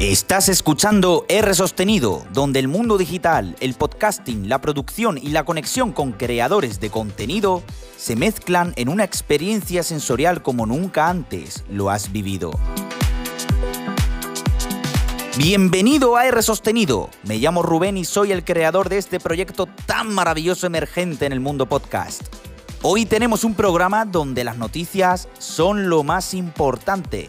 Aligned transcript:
Estás 0.00 0.48
escuchando 0.48 1.26
R 1.28 1.52
Sostenido, 1.52 2.24
donde 2.32 2.58
el 2.58 2.68
mundo 2.68 2.96
digital, 2.96 3.54
el 3.60 3.74
podcasting, 3.74 4.48
la 4.48 4.58
producción 4.58 5.18
y 5.18 5.28
la 5.28 5.44
conexión 5.44 5.92
con 5.92 6.12
creadores 6.12 6.80
de 6.80 6.88
contenido 6.88 7.62
se 7.98 8.16
mezclan 8.16 8.72
en 8.76 8.88
una 8.88 9.04
experiencia 9.04 9.82
sensorial 9.82 10.40
como 10.40 10.64
nunca 10.64 11.10
antes 11.10 11.64
lo 11.68 11.90
has 11.90 12.12
vivido. 12.12 12.50
Bienvenido 15.36 16.16
a 16.16 16.24
R 16.24 16.42
Sostenido. 16.42 17.10
Me 17.24 17.36
llamo 17.36 17.62
Rubén 17.62 17.98
y 17.98 18.06
soy 18.06 18.32
el 18.32 18.42
creador 18.42 18.88
de 18.88 18.96
este 18.96 19.20
proyecto 19.20 19.66
tan 19.84 20.14
maravilloso 20.14 20.66
emergente 20.66 21.26
en 21.26 21.32
el 21.32 21.40
mundo 21.40 21.66
podcast. 21.66 22.22
Hoy 22.80 23.04
tenemos 23.04 23.44
un 23.44 23.54
programa 23.54 24.06
donde 24.06 24.44
las 24.44 24.56
noticias 24.56 25.28
son 25.38 25.90
lo 25.90 26.04
más 26.04 26.32
importante 26.32 27.28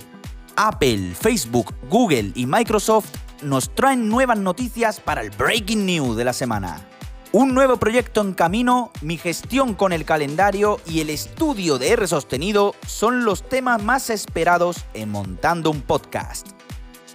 Apple, 0.55 1.13
Facebook, 1.19 1.73
Google 1.89 2.31
y 2.35 2.45
Microsoft 2.45 3.09
nos 3.41 3.73
traen 3.73 4.09
nuevas 4.09 4.37
noticias 4.37 4.99
para 4.99 5.21
el 5.21 5.29
Breaking 5.31 5.85
News 5.85 6.17
de 6.17 6.25
la 6.25 6.33
semana. 6.33 6.87
Un 7.33 7.53
nuevo 7.53 7.77
proyecto 7.77 8.21
en 8.21 8.33
camino, 8.33 8.91
mi 9.01 9.17
gestión 9.17 9.73
con 9.73 9.93
el 9.93 10.03
calendario 10.03 10.81
y 10.85 10.99
el 10.99 11.09
estudio 11.09 11.77
de 11.77 11.91
R 11.91 12.05
sostenido 12.05 12.75
son 12.85 13.23
los 13.23 13.47
temas 13.47 13.81
más 13.81 14.09
esperados 14.09 14.83
en 14.93 15.09
montando 15.09 15.71
un 15.71 15.81
podcast. 15.81 16.47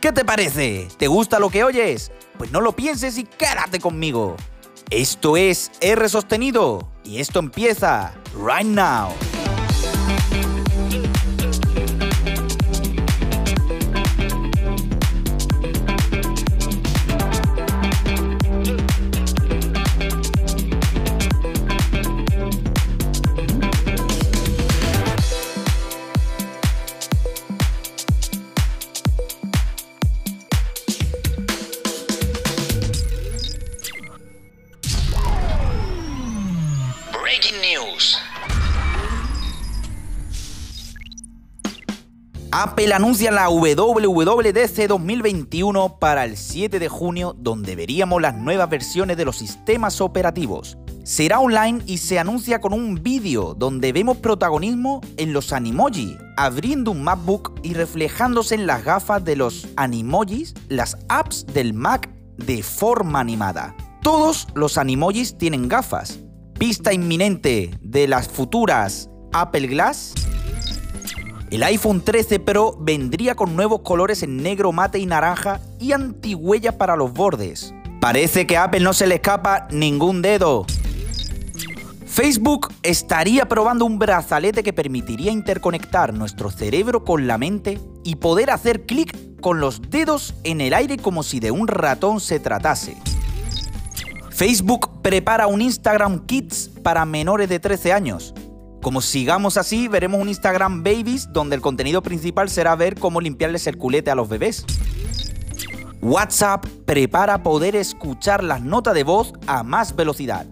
¿Qué 0.01 0.13
te 0.13 0.25
parece? 0.25 0.89
¿Te 0.97 1.07
gusta 1.07 1.39
lo 1.39 1.51
que 1.51 1.65
oyes? 1.65 2.13
Pues 2.39 2.51
no 2.51 2.61
lo 2.61 2.73
pienses 2.73 3.19
y 3.19 3.25
quédate 3.25 3.79
conmigo. 3.79 4.37
Esto 4.89 5.37
es 5.37 5.71
R 5.81 6.09
sostenido 6.09 6.89
y 7.05 7.19
esto 7.19 7.39
empieza 7.39 8.15
right 8.35 8.67
now. 8.67 9.11
Apple 42.59 42.95
anuncia 42.95 43.31
la 43.31 43.51
WWDC 43.51 44.89
2021 44.89 45.99
para 45.99 46.25
el 46.25 46.39
7 46.39 46.79
de 46.79 46.89
junio, 46.89 47.37
donde 47.39 47.77
veríamos 47.77 48.23
las 48.23 48.35
nuevas 48.35 48.71
versiones 48.71 49.19
de 49.19 49.27
los 49.27 49.37
sistemas 49.37 50.01
operativos. 50.01 50.79
Será 51.05 51.39
online 51.41 51.83
y 51.85 51.99
se 51.99 52.19
anuncia 52.19 52.59
con 52.63 52.73
un 52.73 53.03
vídeo 53.03 53.53
donde 53.53 53.93
vemos 53.93 54.17
protagonismo 54.17 55.03
en 55.19 55.35
los 55.35 55.53
Animoji, 55.53 56.17
abriendo 56.39 56.93
un 56.93 57.05
MacBook 57.05 57.61
y 57.63 57.75
reflejándose 57.75 58.55
en 58.55 58.67
las 58.67 58.83
gafas 58.83 59.23
de 59.23 59.37
los 59.37 59.69
Animojis, 59.77 60.55
las 60.71 60.97
apps 61.11 61.45
del 61.45 61.75
Mac 61.75 62.09
de 62.39 62.63
forma 62.63 63.21
animada. 63.21 63.77
Todos 64.01 64.49
los 64.55 64.79
Animojis 64.79 65.37
tienen 65.37 65.69
gafas. 65.69 66.21
Pista 66.59 66.95
inminente 66.95 67.79
de 67.83 68.09
las 68.09 68.29
futuras 68.29 69.11
Apple 69.35 69.67
Glass 69.67 70.15
el 71.51 71.63
iPhone 71.63 72.01
13 72.01 72.41
Pro 72.41 72.77
vendría 72.81 73.35
con 73.35 73.55
nuevos 73.55 73.81
colores 73.83 74.23
en 74.23 74.39
negro 74.39 74.73
mate 74.73 74.99
y 74.99 75.07
naranja 75.07 75.61
y 75.79 75.93
antihuella 75.93 76.77
para 76.77 76.97
los 76.97 77.13
bordes. 77.13 77.73
Parece 78.01 78.47
que 78.47 78.57
a 78.57 78.65
Apple 78.65 78.81
no 78.81 78.93
se 78.93 79.07
le 79.07 79.17
escapa 79.17 79.69
ningún 79.71 80.23
dedo. 80.23 80.67
Facebook 82.05 82.73
estaría 82.83 83.47
probando 83.47 83.85
un 83.85 83.99
brazalete 83.99 84.63
que 84.63 84.73
permitiría 84.73 85.31
interconectar 85.31 86.15
nuestro 86.15 86.51
cerebro 86.51 87.05
con 87.05 87.27
la 87.27 87.39
mente 87.39 87.79
y 88.05 88.17
poder 88.17 88.51
hacer 88.51 88.87
clic 88.87 89.41
con 89.41 89.61
los 89.61 89.83
dedos 89.91 90.35
en 90.43 90.61
el 90.61 90.75
aire 90.75 90.97
como 90.97 91.23
si 91.23 91.41
de 91.41 91.51
un 91.51 91.69
ratón 91.69 92.21
se 92.21 92.41
tratase. 92.41 92.97
Facebook 94.31 95.03
prepara 95.03 95.47
un 95.47 95.63
Instagram 95.63 96.27
Kids 96.27 96.71
para 96.83 97.05
menores 97.05 97.49
de 97.49 97.61
13 97.61 97.93
años. 97.93 98.35
Como 98.87 99.01
sigamos 99.01 99.57
así, 99.57 99.89
veremos 99.89 100.21
un 100.21 100.29
Instagram 100.29 100.85
Babies 100.85 101.33
donde 101.33 101.57
el 101.57 101.61
contenido 101.61 102.05
principal 102.05 102.49
será 102.49 102.77
ver 102.77 102.95
cómo 102.95 103.21
limpiarles 103.21 103.67
el 103.67 103.79
culete 103.79 104.13
a 104.13 104.15
los 104.15 104.29
bebés. 104.29 104.65
WhatsApp 106.01 106.65
prepara 106.85 107.43
poder 107.43 107.75
escuchar 107.75 108.45
las 108.45 108.63
notas 108.63 108.95
de 108.95 109.03
voz 109.03 109.33
a 109.49 109.65
más 109.65 109.97
velocidad. 109.97 110.47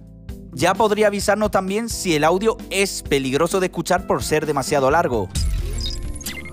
Ya 0.50 0.74
podría 0.74 1.06
avisarnos 1.06 1.52
también 1.52 1.88
si 1.88 2.16
el 2.16 2.24
audio 2.24 2.56
es 2.70 3.04
peligroso 3.04 3.60
de 3.60 3.66
escuchar 3.66 4.08
por 4.08 4.24
ser 4.24 4.46
demasiado 4.46 4.90
largo. 4.90 5.28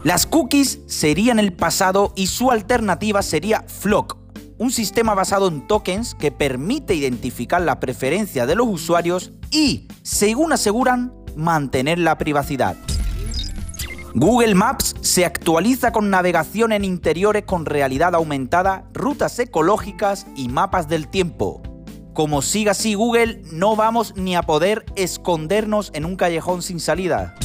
Las 0.04 0.28
cookies 0.28 0.82
serían 0.86 1.40
el 1.40 1.52
pasado 1.52 2.14
y 2.16 2.28
su 2.28 2.52
alternativa 2.52 3.24
sería 3.24 3.66
Flock, 3.68 4.18
un 4.60 4.70
sistema 4.70 5.16
basado 5.16 5.48
en 5.48 5.66
tokens 5.66 6.14
que 6.14 6.32
permite 6.32 6.94
identificar 6.94 7.60
la 7.60 7.80
preferencia 7.80 8.46
de 8.46 8.54
los 8.54 8.68
usuarios 8.68 9.32
y, 9.50 9.88
según 10.04 10.54
aseguran, 10.54 11.12
mantener 11.36 12.00
la 12.00 12.18
privacidad. 12.18 12.76
Google 14.14 14.56
Maps 14.56 14.96
se 15.02 15.26
actualiza 15.26 15.92
con 15.92 16.10
navegación 16.10 16.74
en 16.74 16.84
interiores 16.84 17.44
con 17.46 17.66
realidad 17.66 18.14
aumentada, 18.14 18.84
rutas 18.94 19.40
ecológicas 19.40 20.28
y 20.36 20.50
mapas 20.50 20.90
del 20.90 21.08
tiempo. 21.08 21.62
Como 22.14 22.42
siga 22.42 22.72
así 22.72 22.94
Google, 22.94 23.42
no 23.54 23.78
vamos 23.78 24.14
ni 24.18 24.36
a 24.36 24.42
poder 24.42 24.86
escondernos 24.96 25.92
en 25.94 26.04
un 26.04 26.18
callejón 26.18 26.62
sin 26.62 26.82
salida. 26.82 27.36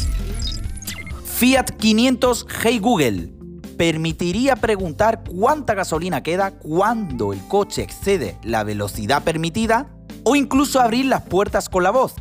Fiat 1.25 1.71
500 1.79 2.47
Hey 2.63 2.81
Google 2.81 3.33
permitiría 3.77 4.57
preguntar 4.57 5.23
cuánta 5.23 5.75
gasolina 5.75 6.23
queda 6.23 6.51
cuando 6.51 7.33
el 7.33 7.47
coche 7.47 7.83
excede 7.83 8.39
la 8.43 8.65
velocidad 8.65 9.23
permitida 9.23 9.89
o 10.25 10.35
incluso 10.35 10.81
abrir 10.81 11.05
las 11.07 11.23
puertas 11.23 11.69
con 11.69 11.85
la 11.85 11.91
voz, 11.91 12.15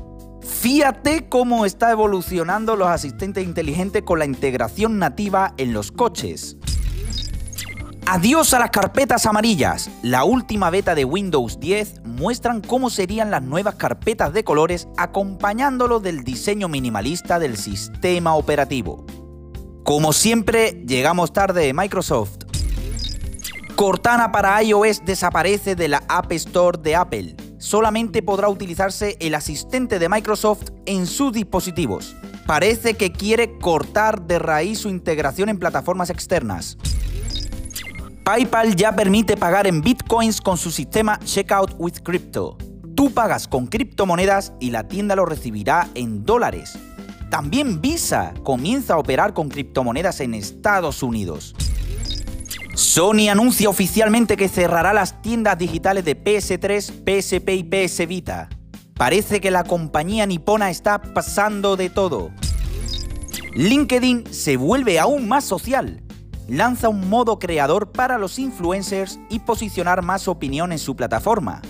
Fíjate 0.45 1.27
cómo 1.27 1.65
está 1.65 1.91
evolucionando 1.91 2.75
los 2.75 2.87
asistentes 2.87 3.43
inteligentes 3.43 4.03
con 4.03 4.19
la 4.19 4.25
integración 4.25 4.99
nativa 4.99 5.53
en 5.57 5.73
los 5.73 5.91
coches. 5.91 6.57
Adiós 8.05 8.53
a 8.53 8.59
las 8.59 8.69
carpetas 8.69 9.25
amarillas. 9.25 9.89
La 10.03 10.23
última 10.23 10.69
beta 10.69 10.93
de 10.93 11.03
Windows 11.03 11.59
10 11.59 12.01
muestran 12.05 12.61
cómo 12.61 12.91
serían 12.91 13.31
las 13.31 13.41
nuevas 13.41 13.75
carpetas 13.75 14.33
de 14.33 14.43
colores 14.43 14.87
acompañándolo 14.97 15.99
del 15.99 16.23
diseño 16.23 16.67
minimalista 16.67 17.39
del 17.39 17.57
sistema 17.57 18.35
operativo. 18.35 19.03
Como 19.83 20.13
siempre, 20.13 20.83
llegamos 20.85 21.33
tarde 21.33 21.73
Microsoft. 21.73 22.43
Cortana 23.75 24.31
para 24.31 24.61
iOS 24.61 25.03
desaparece 25.05 25.75
de 25.75 25.87
la 25.87 26.03
App 26.07 26.31
Store 26.31 26.77
de 26.79 26.95
Apple 26.95 27.35
solamente 27.65 28.21
podrá 28.21 28.47
utilizarse 28.47 29.17
el 29.19 29.33
asistente 29.33 29.97
de 29.97 30.07
Microsoft 30.07 30.69
en 30.85 31.07
sus 31.07 31.33
dispositivos. 31.33 32.15
Parece 32.45 32.93
que 32.93 33.11
quiere 33.11 33.57
cortar 33.57 34.21
de 34.21 34.37
raíz 34.37 34.79
su 34.79 34.89
integración 34.89 35.49
en 35.49 35.57
plataformas 35.57 36.11
externas. 36.11 36.77
PayPal 38.23 38.75
ya 38.75 38.95
permite 38.95 39.35
pagar 39.35 39.65
en 39.65 39.81
bitcoins 39.81 40.41
con 40.41 40.57
su 40.57 40.69
sistema 40.69 41.19
Checkout 41.25 41.73
with 41.79 42.01
Crypto. 42.03 42.57
Tú 42.95 43.11
pagas 43.11 43.47
con 43.47 43.65
criptomonedas 43.65 44.53
y 44.59 44.69
la 44.69 44.87
tienda 44.87 45.15
lo 45.15 45.25
recibirá 45.25 45.89
en 45.95 46.23
dólares. 46.23 46.77
También 47.31 47.81
Visa 47.81 48.33
comienza 48.43 48.93
a 48.93 48.97
operar 48.97 49.33
con 49.33 49.49
criptomonedas 49.49 50.19
en 50.21 50.35
Estados 50.35 51.01
Unidos. 51.01 51.55
Sony 52.95 53.27
anuncia 53.29 53.67
oficialmente 53.67 54.37
que 54.37 54.47
cerrará 54.47 54.93
las 54.93 55.21
tiendas 55.21 55.57
digitales 55.57 56.05
de 56.05 56.15
PS3, 56.15 57.03
PSP 57.03 57.49
y 57.49 57.63
PS 57.65 58.07
Vita. 58.07 58.47
Parece 58.93 59.41
que 59.41 59.51
la 59.51 59.65
compañía 59.65 60.25
nipona 60.25 60.69
está 60.69 61.01
pasando 61.01 61.75
de 61.75 61.89
todo. 61.89 62.31
LinkedIn 63.53 64.33
se 64.33 64.55
vuelve 64.55 64.97
aún 64.97 65.27
más 65.27 65.43
social. 65.43 66.03
Lanza 66.47 66.87
un 66.87 67.09
modo 67.09 67.37
creador 67.37 67.91
para 67.91 68.17
los 68.17 68.39
influencers 68.39 69.19
y 69.29 69.39
posicionar 69.39 70.01
más 70.01 70.29
opinión 70.29 70.71
en 70.71 70.79
su 70.79 70.95
plataforma. 70.95 71.61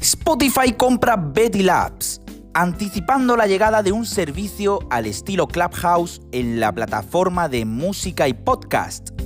Spotify 0.00 0.72
compra 0.78 1.16
Betty 1.16 1.64
Labs, 1.64 2.20
anticipando 2.54 3.36
la 3.36 3.48
llegada 3.48 3.82
de 3.82 3.90
un 3.90 4.06
servicio 4.06 4.78
al 4.88 5.06
estilo 5.06 5.48
Clubhouse 5.48 6.20
en 6.30 6.60
la 6.60 6.70
plataforma 6.70 7.48
de 7.48 7.64
música 7.64 8.28
y 8.28 8.34
podcast. 8.34 9.19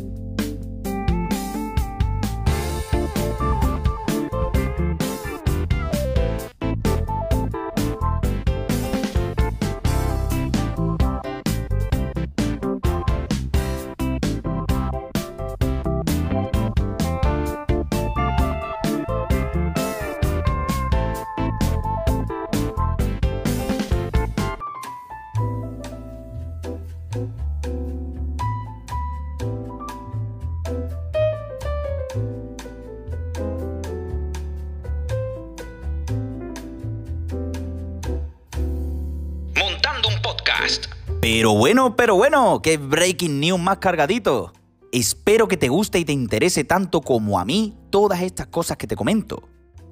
Pero 41.20 41.54
bueno, 41.54 41.96
pero 41.96 42.16
bueno, 42.16 42.60
qué 42.62 42.76
breaking 42.76 43.40
news 43.40 43.60
más 43.60 43.78
cargadito. 43.78 44.52
Espero 44.92 45.48
que 45.48 45.56
te 45.56 45.68
guste 45.68 45.98
y 45.98 46.04
te 46.04 46.12
interese 46.12 46.64
tanto 46.64 47.00
como 47.00 47.38
a 47.38 47.44
mí 47.44 47.76
todas 47.90 48.22
estas 48.22 48.46
cosas 48.46 48.76
que 48.76 48.86
te 48.86 48.96
comento. 48.96 49.42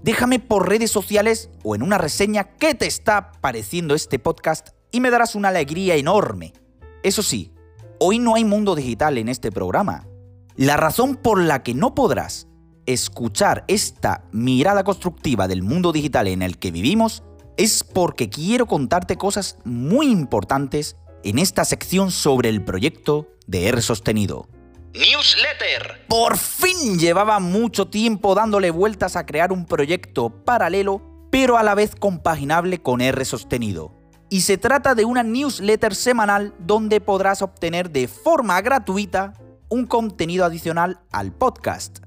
Déjame 0.02 0.38
por 0.38 0.69
redes 0.69 0.90
sociales 0.90 1.50
o 1.62 1.74
en 1.74 1.82
una 1.82 1.98
reseña 1.98 2.44
qué 2.58 2.74
te 2.74 2.86
está 2.86 3.32
pareciendo 3.40 3.94
este 3.94 4.19
podcast 4.19 4.69
y 4.90 5.00
me 5.00 5.10
darás 5.10 5.34
una 5.34 5.48
alegría 5.48 5.96
enorme. 5.96 6.52
Eso 7.02 7.22
sí, 7.22 7.52
hoy 7.98 8.19
no 8.19 8.34
hay 8.34 8.44
mundo 8.44 8.74
digital 8.74 9.19
en 9.19 9.28
este 9.28 9.52
programa. 9.52 10.06
La 10.56 10.76
razón 10.76 11.16
por 11.16 11.40
la 11.40 11.62
que 11.62 11.74
no 11.74 11.94
podrás 11.94 12.48
escuchar 12.86 13.64
esta 13.69 14.24
mirada 14.32 14.84
constructiva 14.84 15.48
del 15.48 15.62
mundo 15.62 15.92
digital 15.92 16.28
en 16.28 16.42
el 16.42 16.58
que 16.58 16.70
vivimos 16.70 17.22
es 17.56 17.84
porque 17.84 18.28
quiero 18.28 18.66
contarte 18.66 19.16
cosas 19.16 19.58
muy 19.64 20.10
importantes 20.10 20.96
en 21.25 21.38
esta 21.38 21.64
sección 21.64 22.10
sobre 22.10 22.49
el 22.49 22.64
proyecto 22.64 23.28
de 23.46 23.69
R 23.69 23.82
sostenido. 23.82 24.49
Newsletter. 24.94 26.04
Por 26.08 26.37
fin 26.37 26.99
llevaba 26.99 27.40
mucho 27.40 27.88
tiempo 27.88 28.34
dándole 28.34 28.70
vueltas 28.70 29.16
a 29.16 29.25
crear 29.25 29.52
un 29.52 29.64
proyecto 29.64 30.31
paralelo, 30.31 31.28
pero 31.31 31.56
a 31.56 31.62
la 31.62 31.75
vez 31.75 31.94
compaginable 31.94 32.82
con 32.82 33.00
R 33.00 33.25
sostenido. 33.25 33.94
Y 34.28 34.43
se 34.43 34.58
trata 34.58 34.94
de 34.94 35.05
una 35.05 35.22
newsletter 35.22 35.94
semanal 35.94 36.55
donde 36.58 37.00
podrás 37.00 37.43
obtener 37.43 37.90
de 37.90 38.08
forma 38.08 38.60
gratuita 38.60 39.34
un 39.69 39.87
contenido 39.87 40.44
adicional 40.44 41.00
al 41.10 41.32
podcast. 41.32 42.00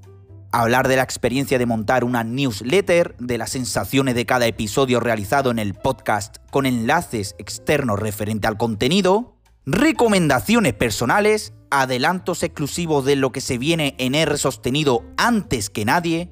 Hablar 0.57 0.87
de 0.87 0.95
la 0.95 1.03
experiencia 1.03 1.59
de 1.59 1.65
montar 1.65 2.05
una 2.05 2.23
newsletter, 2.23 3.17
de 3.19 3.37
las 3.37 3.49
sensaciones 3.49 4.15
de 4.15 4.25
cada 4.25 4.45
episodio 4.45 5.01
realizado 5.01 5.51
en 5.51 5.59
el 5.59 5.73
podcast 5.73 6.37
con 6.49 6.65
enlaces 6.65 7.35
externos 7.37 7.99
referente 7.99 8.47
al 8.47 8.55
contenido, 8.55 9.35
recomendaciones 9.65 10.73
personales, 10.73 11.53
adelantos 11.71 12.41
exclusivos 12.41 13.03
de 13.03 13.17
lo 13.17 13.33
que 13.33 13.41
se 13.41 13.57
viene 13.57 13.95
en 13.97 14.15
R 14.15 14.37
sostenido 14.37 15.03
antes 15.17 15.69
que 15.69 15.83
nadie. 15.83 16.31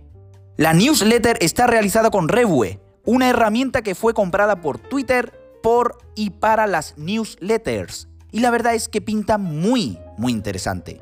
La 0.56 0.72
newsletter 0.72 1.38
está 1.42 1.68
realizada 1.68 2.10
con 2.10 2.30
Revue, 2.30 2.80
una 3.04 3.30
herramienta 3.30 3.82
que 3.82 3.94
fue 3.94 4.14
comprada 4.14 4.62
por 4.62 4.80
Twitter 4.80 5.38
por 5.62 5.98
y 6.16 6.30
para 6.30 6.66
las 6.66 6.98
newsletters. 6.98 8.08
Y 8.32 8.40
la 8.40 8.52
verdad 8.52 8.74
es 8.74 8.88
que 8.88 9.02
pinta 9.02 9.38
muy, 9.38 10.00
muy 10.18 10.32
interesante. 10.32 11.02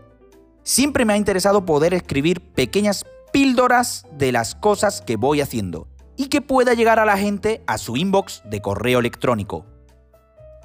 Siempre 0.63 1.05
me 1.05 1.13
ha 1.13 1.17
interesado 1.17 1.65
poder 1.65 1.93
escribir 1.93 2.41
pequeñas 2.53 3.03
píldoras 3.33 4.05
de 4.11 4.31
las 4.31 4.53
cosas 4.53 5.01
que 5.01 5.15
voy 5.15 5.41
haciendo 5.41 5.87
y 6.17 6.27
que 6.27 6.41
pueda 6.41 6.75
llegar 6.75 6.99
a 6.99 7.05
la 7.05 7.17
gente 7.17 7.63
a 7.65 7.79
su 7.79 7.97
inbox 7.97 8.43
de 8.45 8.61
correo 8.61 8.99
electrónico. 8.99 9.65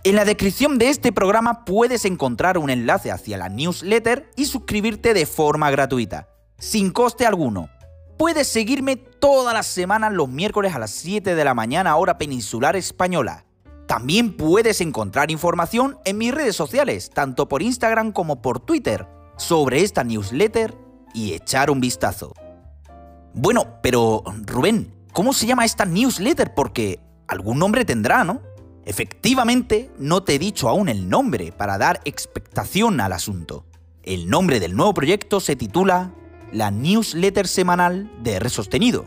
En 0.04 0.14
la 0.14 0.24
descripción 0.24 0.78
de 0.78 0.90
este 0.90 1.12
programa 1.12 1.64
puedes 1.64 2.04
encontrar 2.04 2.58
un 2.58 2.70
enlace 2.70 3.10
hacia 3.10 3.38
la 3.38 3.48
newsletter 3.48 4.30
y 4.36 4.44
suscribirte 4.44 5.14
de 5.14 5.24
forma 5.24 5.70
gratuita, 5.70 6.28
sin 6.58 6.90
coste 6.90 7.24
alguno. 7.24 7.70
Puedes 8.18 8.46
seguirme 8.46 8.96
todas 8.96 9.54
las 9.54 9.66
semanas 9.66 10.12
los 10.12 10.28
miércoles 10.28 10.74
a 10.74 10.78
las 10.78 10.90
7 10.90 11.34
de 11.34 11.44
la 11.44 11.54
mañana 11.54 11.96
hora 11.96 12.18
peninsular 12.18 12.76
española. 12.76 13.46
También 13.86 14.36
puedes 14.36 14.80
encontrar 14.80 15.30
información 15.30 15.98
en 16.04 16.18
mis 16.18 16.34
redes 16.34 16.56
sociales, 16.56 17.10
tanto 17.10 17.48
por 17.48 17.62
Instagram 17.62 18.12
como 18.12 18.42
por 18.42 18.60
Twitter, 18.60 19.06
sobre 19.36 19.82
esta 19.82 20.04
newsletter 20.04 20.74
y 21.14 21.32
echar 21.32 21.70
un 21.70 21.80
vistazo. 21.80 22.34
Bueno, 23.34 23.78
pero 23.82 24.22
Rubén, 24.46 24.94
¿cómo 25.12 25.32
se 25.32 25.46
llama 25.46 25.64
esta 25.64 25.84
newsletter? 25.84 26.54
Porque 26.54 27.00
algún 27.28 27.58
nombre 27.58 27.84
tendrá, 27.84 28.24
¿no? 28.24 28.40
Efectivamente, 28.84 29.90
no 29.98 30.22
te 30.22 30.36
he 30.36 30.38
dicho 30.38 30.68
aún 30.68 30.88
el 30.88 31.08
nombre 31.08 31.52
para 31.52 31.76
dar 31.76 32.00
expectación 32.04 33.00
al 33.00 33.12
asunto. 33.12 33.66
El 34.02 34.30
nombre 34.30 34.60
del 34.60 34.76
nuevo 34.76 34.94
proyecto 34.94 35.40
se 35.40 35.56
titula 35.56 36.12
La 36.52 36.70
newsletter 36.70 37.48
semanal 37.48 38.10
de 38.22 38.34
R 38.34 38.48
sostenido. 38.48 39.06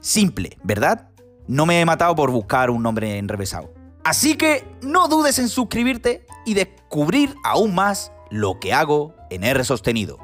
Simple, 0.00 0.58
¿verdad? 0.62 1.08
No 1.46 1.64
me 1.64 1.80
he 1.80 1.86
matado 1.86 2.14
por 2.14 2.30
buscar 2.30 2.68
un 2.68 2.82
nombre 2.82 3.16
enrevesado. 3.16 3.72
Así 4.04 4.36
que 4.36 4.66
no 4.82 5.08
dudes 5.08 5.38
en 5.38 5.48
suscribirte 5.48 6.26
y 6.44 6.52
descubrir 6.52 7.34
aún 7.42 7.74
más 7.74 8.12
lo 8.34 8.58
que 8.58 8.72
hago 8.72 9.14
en 9.30 9.44
R 9.44 9.62
sostenido. 9.62 10.18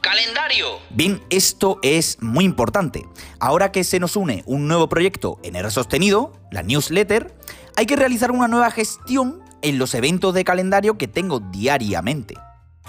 Calendario. 0.00 0.78
Bien, 0.88 1.22
esto 1.28 1.78
es 1.82 2.16
muy 2.22 2.46
importante. 2.46 3.06
Ahora 3.38 3.72
que 3.72 3.84
se 3.84 4.00
nos 4.00 4.16
une 4.16 4.42
un 4.46 4.66
nuevo 4.66 4.88
proyecto 4.88 5.38
en 5.42 5.54
R 5.54 5.70
sostenido, 5.70 6.32
la 6.50 6.62
newsletter, 6.62 7.36
hay 7.76 7.84
que 7.84 7.96
realizar 7.96 8.30
una 8.30 8.48
nueva 8.48 8.70
gestión 8.70 9.42
en 9.60 9.78
los 9.78 9.92
eventos 9.92 10.32
de 10.32 10.44
calendario 10.44 10.96
que 10.96 11.08
tengo 11.08 11.40
diariamente. 11.40 12.36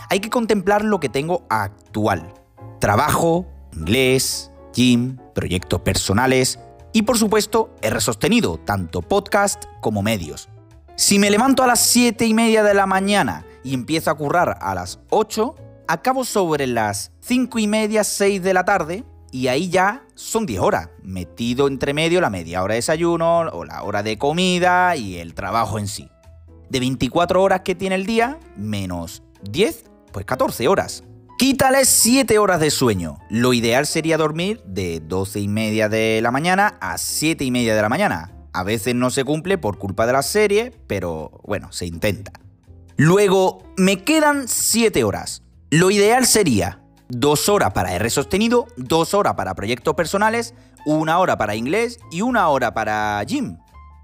Hay 0.09 0.21
que 0.21 0.29
contemplar 0.29 0.85
lo 0.85 1.01
que 1.01 1.09
tengo 1.09 1.45
actual. 1.49 2.33
Trabajo, 2.79 3.45
inglés, 3.73 4.49
gym, 4.73 5.17
proyectos 5.35 5.81
personales 5.81 6.57
y 6.93 7.01
por 7.01 7.17
supuesto 7.17 7.75
R 7.81 7.99
sostenido, 7.99 8.59
tanto 8.59 9.01
podcast 9.01 9.65
como 9.81 10.01
medios. 10.01 10.47
Si 10.95 11.19
me 11.19 11.31
levanto 11.31 11.63
a 11.63 11.67
las 11.67 11.81
7 11.81 12.25
y 12.25 12.33
media 12.33 12.63
de 12.63 12.73
la 12.73 12.85
mañana 12.85 13.45
y 13.63 13.73
empiezo 13.73 14.11
a 14.11 14.15
currar 14.15 14.57
a 14.61 14.75
las 14.75 14.99
8, 15.09 15.55
acabo 15.87 16.23
sobre 16.25 16.67
las 16.67 17.11
5 17.21 17.59
y 17.59 17.67
media, 17.67 18.03
6 18.03 18.41
de 18.41 18.53
la 18.53 18.65
tarde 18.65 19.03
y 19.31 19.47
ahí 19.47 19.69
ya 19.69 20.03
son 20.15 20.45
10 20.45 20.59
horas, 20.61 20.89
metido 21.03 21.67
entre 21.67 21.93
medio 21.93 22.21
la 22.21 22.29
media 22.29 22.63
hora 22.63 22.73
de 22.73 22.79
desayuno 22.79 23.39
o 23.39 23.65
la 23.65 23.83
hora 23.83 24.03
de 24.03 24.17
comida 24.17 24.95
y 24.95 25.17
el 25.17 25.33
trabajo 25.33 25.79
en 25.79 25.87
sí. 25.87 26.09
De 26.69 26.79
24 26.79 27.41
horas 27.41 27.61
que 27.61 27.75
tiene 27.75 27.95
el 27.95 28.05
día, 28.05 28.39
menos 28.55 29.23
10, 29.49 29.85
pues 30.11 30.25
14 30.25 30.67
horas. 30.67 31.03
Quítale 31.37 31.85
7 31.85 32.37
horas 32.37 32.59
de 32.59 32.69
sueño. 32.69 33.17
Lo 33.29 33.53
ideal 33.53 33.87
sería 33.87 34.17
dormir 34.17 34.61
de 34.65 34.99
12 34.99 35.39
y 35.39 35.47
media 35.47 35.89
de 35.89 36.19
la 36.21 36.31
mañana 36.31 36.77
a 36.79 36.97
7 36.97 37.43
y 37.43 37.51
media 37.51 37.75
de 37.75 37.81
la 37.81 37.89
mañana. 37.89 38.31
A 38.53 38.63
veces 38.63 38.95
no 38.95 39.09
se 39.09 39.23
cumple 39.23 39.57
por 39.57 39.77
culpa 39.77 40.05
de 40.05 40.13
la 40.13 40.23
serie, 40.23 40.71
pero 40.87 41.41
bueno, 41.43 41.71
se 41.71 41.85
intenta. 41.85 42.33
Luego, 42.97 43.63
me 43.77 44.03
quedan 44.03 44.47
7 44.47 45.03
horas. 45.03 45.43
Lo 45.69 45.91
ideal 45.91 46.25
sería 46.25 46.81
dos 47.07 47.49
horas 47.49 47.71
para 47.71 47.93
R 47.93 48.09
sostenido, 48.09 48.67
dos 48.77 49.13
horas 49.13 49.35
para 49.35 49.53
proyectos 49.55 49.95
personales, 49.95 50.53
una 50.85 51.19
hora 51.19 51.37
para 51.37 51.55
inglés 51.55 51.99
y 52.11 52.21
una 52.21 52.49
hora 52.49 52.73
para 52.73 53.23
gym. 53.23 53.57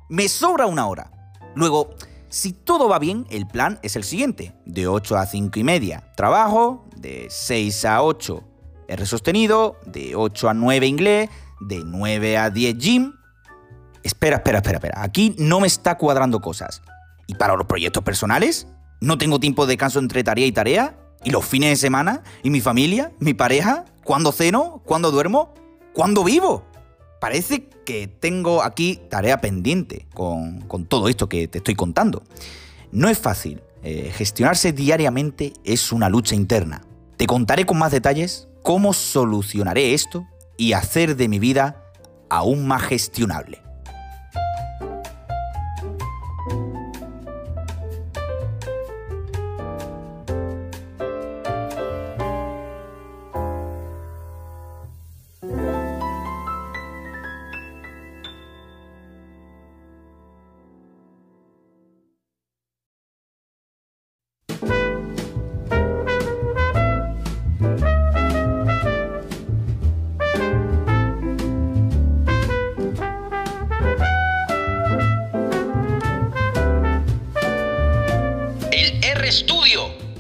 Me 0.10 0.28
sobra 0.30 0.66
una 0.68 0.88
hora. 0.88 1.12
Luego, 1.56 1.90
si 2.30 2.54
todo 2.54 2.88
va 2.90 3.00
bien, 3.00 3.26
el 3.30 3.48
plan 3.48 3.80
es 3.84 3.96
el 3.96 4.04
siguiente. 4.04 4.54
De 4.66 4.88
8 4.88 5.18
a 5.18 5.26
5 5.26 5.60
y 5.60 5.64
media, 5.64 6.12
trabajo. 6.16 6.86
De 6.96 7.28
6 7.30 7.86
a 7.86 8.04
8, 8.04 8.44
R 8.88 9.06
sostenido. 9.06 9.78
De 9.86 10.16
8 10.16 10.50
a 10.50 10.54
9, 10.54 10.88
inglés. 10.88 11.30
De 11.60 11.82
9 11.84 12.38
a 12.38 12.50
10, 12.50 12.78
gym. 12.78 13.14
Espera, 14.04 14.38
espera, 14.38 14.60
espera, 14.60 14.78
espera. 14.78 15.02
Aquí 15.02 15.36
no 15.38 15.60
me 15.60 15.68
está 15.68 15.98
cuadrando 15.98 16.40
cosas. 16.40 16.82
¿Y 17.28 17.36
para 17.36 17.56
los 17.56 17.66
proyectos 17.66 18.04
personales? 18.04 18.68
¿No 19.00 19.18
tengo 19.18 19.40
tiempo 19.40 19.66
de 19.66 19.74
descanso 19.74 20.00
entre 20.00 20.24
tarea 20.24 20.46
y 20.46 20.52
tarea? 20.52 20.98
¿Y 21.24 21.30
los 21.30 21.46
fines 21.46 21.70
de 21.70 21.76
semana? 21.76 22.24
¿Y 22.42 22.50
mi 22.50 22.62
familia? 22.62 23.12
¿Mi 23.20 23.34
pareja? 23.34 23.86
¿Cuándo 24.04 24.32
ceno? 24.32 24.82
¿Cuándo 24.86 25.12
duermo? 25.12 25.54
¿Cuándo 25.94 26.24
vivo? 26.24 26.66
Parece 27.20 27.68
que 27.86 28.08
tengo 28.08 28.64
aquí 28.64 29.00
tarea 29.10 29.40
pendiente 29.40 30.08
con, 30.14 30.68
todo 30.88 31.10
esto 31.10 31.30
que 31.30 31.48
te 31.48 31.60
estoy 31.60 31.76
contando. 31.76 32.24
No 32.92 33.08
es 33.10 33.20
fácil. 33.20 33.62
Eh, 33.84 34.12
gestionarse 34.16 34.74
diariamente 34.74 35.54
es 35.64 35.92
una 35.92 36.10
lucha 36.10 36.34
interna. 36.36 36.82
Te 37.18 37.28
contaré 37.28 37.66
con 37.66 37.78
más 37.78 37.92
detalles 37.92 38.48
cómo 38.64 38.94
solucionaré 38.94 39.94
esto 39.94 40.28
y 40.58 40.74
hacer 40.74 41.16
de 41.16 41.28
mi 41.28 41.38
vida 41.38 41.84
aún 42.30 42.68
más 42.68 42.84
gestionable. 42.84 43.62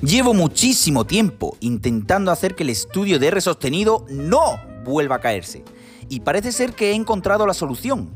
Llevo 0.01 0.35
muchísimo 0.35 1.07
tiempo 1.07 1.57
intentando 1.59 2.31
hacer 2.31 2.53
que 2.53 2.61
el 2.61 2.69
estudio 2.69 3.17
de 3.17 3.27
R 3.29 3.41
sostenido 3.41 4.05
no 4.09 4.61
vuelva 4.83 5.15
a 5.15 5.19
caerse. 5.19 5.63
Y 6.07 6.19
parece 6.19 6.51
ser 6.51 6.73
que 6.73 6.91
he 6.91 6.93
encontrado 6.93 7.47
la 7.47 7.55
solución. 7.55 8.13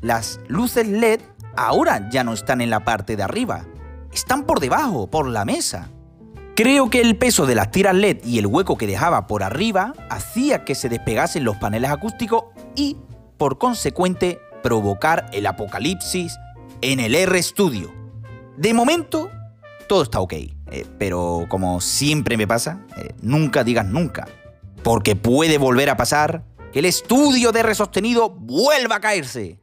Las 0.00 0.38
luces 0.46 0.86
LED 0.86 1.20
ahora 1.56 2.08
ya 2.08 2.22
no 2.22 2.32
están 2.32 2.60
en 2.60 2.70
la 2.70 2.84
parte 2.84 3.16
de 3.16 3.24
arriba. 3.24 3.66
están 4.12 4.44
por 4.44 4.60
debajo, 4.60 5.08
por 5.10 5.26
la 5.26 5.44
mesa. 5.44 5.90
Creo 6.54 6.88
que 6.88 7.00
el 7.00 7.18
peso 7.18 7.46
de 7.46 7.56
las 7.56 7.72
tiras 7.72 7.96
LED 7.96 8.24
y 8.24 8.38
el 8.38 8.46
hueco 8.46 8.78
que 8.78 8.86
dejaba 8.86 9.26
por 9.26 9.42
arriba 9.42 9.92
hacía 10.08 10.64
que 10.64 10.76
se 10.76 10.88
despegasen 10.88 11.42
los 11.42 11.56
paneles 11.56 11.90
acústicos 11.90 12.44
y, 12.76 12.96
por 13.38 13.58
consecuente, 13.58 14.38
provocar 14.62 15.26
el 15.32 15.46
apocalipsis 15.46 16.38
en 16.80 17.00
el 17.00 17.16
R 17.16 17.42
Studio. 17.42 17.92
De 18.56 18.72
momento, 18.72 19.30
todo 19.88 20.04
está 20.04 20.20
ok, 20.20 20.34
eh, 20.74 20.84
pero 20.98 21.46
como 21.48 21.80
siempre 21.80 22.36
me 22.36 22.48
pasa, 22.48 22.80
eh, 22.96 23.14
nunca 23.22 23.62
digas 23.62 23.86
nunca, 23.86 24.26
porque 24.82 25.14
puede 25.14 25.56
volver 25.56 25.88
a 25.88 25.96
pasar 25.96 26.42
que 26.72 26.80
el 26.80 26.86
estudio 26.86 27.52
de 27.52 27.60
R 27.60 27.76
sostenido 27.76 28.28
vuelva 28.30 28.96
a 28.96 29.00
caerse. 29.00 29.60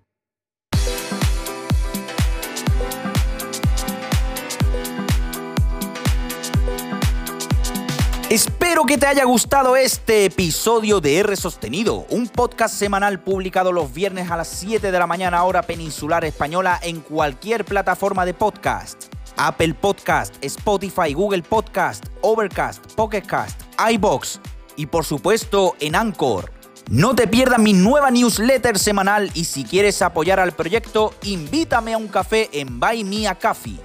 Espero 8.30 8.86
que 8.86 8.98
te 8.98 9.08
haya 9.08 9.25
gustado 9.25 9.75
este 9.75 10.24
episodio 10.24 11.01
de 11.01 11.18
R 11.18 11.36
Sostenido, 11.36 12.06
un 12.10 12.30
podcast 12.30 12.74
semanal 12.74 13.20
publicado 13.20 13.74
los 13.74 13.94
viernes 13.94 14.32
a 14.32 14.38
las 14.38 14.48
7 14.48 14.89
de 14.89 14.98
la 14.98 15.06
mañana 15.06 15.44
hora 15.44 15.63
peninsular 15.63 16.24
española 16.24 16.80
en 16.82 17.01
cualquier 17.01 17.65
plataforma 17.65 18.25
de 18.25 18.34
podcast. 18.34 19.11
Apple 19.43 19.74
Podcast, 19.74 20.36
Spotify, 20.43 21.13
Google 21.13 21.41
Podcast, 21.41 22.05
Overcast, 22.21 22.86
Pocketcast, 22.93 23.60
iBox 23.91 24.39
y 24.75 24.86
por 24.86 25.03
supuesto 25.03 25.75
en 25.79 25.95
Anchor. 25.95 26.51
No 26.91 27.15
te 27.15 27.25
pierdas 27.25 27.57
mi 27.57 27.74
nueva 27.74 28.12
newsletter 28.12 28.77
semanal 28.77 29.31
y 29.33 29.45
si 29.45 29.63
quieres 29.63 30.03
apoyar 30.03 30.39
al 30.39 30.51
proyecto, 30.51 31.15
invítame 31.24 31.95
a 31.95 31.98
un 31.98 32.07
café 32.07 32.51
en 32.53 32.79
Buy 32.79 33.03
Me 33.03 33.27
a 33.27 33.33
Coffee. 33.33 33.79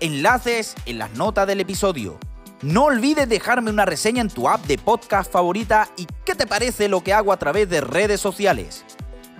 Enlaces 0.00 0.74
en 0.84 0.98
las 0.98 1.10
notas 1.14 1.46
del 1.46 1.60
episodio. 1.60 2.18
No 2.60 2.84
olvides 2.84 3.30
dejarme 3.30 3.70
una 3.70 3.86
reseña 3.86 4.20
en 4.20 4.28
tu 4.28 4.46
app 4.46 4.66
de 4.66 4.76
podcast 4.76 5.32
favorita 5.32 5.88
y 5.96 6.06
qué 6.26 6.34
te 6.34 6.46
parece 6.46 6.86
lo 6.86 7.02
que 7.02 7.14
hago 7.14 7.32
a 7.32 7.38
través 7.38 7.70
de 7.70 7.80
redes 7.80 8.20
sociales. 8.20 8.84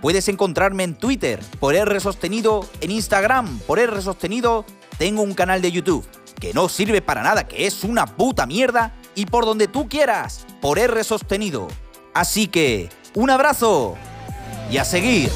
Puedes 0.00 0.28
encontrarme 0.28 0.84
en 0.84 0.94
Twitter 0.94 1.40
por 1.60 1.74
R 1.74 2.00
Sostenido, 2.00 2.66
en 2.80 2.90
Instagram 2.92 3.58
por 3.66 3.78
R 3.78 4.00
Sostenido, 4.00 4.64
tengo 4.98 5.22
un 5.22 5.34
canal 5.34 5.62
de 5.62 5.72
YouTube 5.72 6.06
que 6.40 6.52
no 6.52 6.68
sirve 6.68 7.00
para 7.00 7.22
nada, 7.22 7.48
que 7.48 7.66
es 7.66 7.84
una 7.84 8.06
puta 8.06 8.46
mierda, 8.46 8.92
y 9.14 9.26
por 9.26 9.44
donde 9.44 9.66
tú 9.66 9.88
quieras, 9.88 10.46
por 10.60 10.78
R 10.78 11.02
Sostenido. 11.02 11.68
Así 12.14 12.46
que, 12.46 12.88
un 13.14 13.30
abrazo 13.30 13.96
y 14.70 14.76
a 14.76 14.84
seguir. 14.84 15.30